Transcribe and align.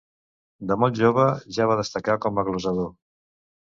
De 0.71 0.77
molt 0.85 0.97
jove 1.03 1.27
ja 1.59 1.71
va 1.75 1.79
destacar 1.85 2.19
com 2.27 2.43
a 2.45 2.49
glosador. 2.53 2.95